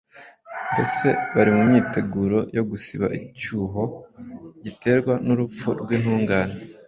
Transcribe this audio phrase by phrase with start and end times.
[0.71, 3.83] Mbese bari mu myiteguro yo gusiba icyuho
[4.63, 6.55] giterwa n’urupfu rw’intungane?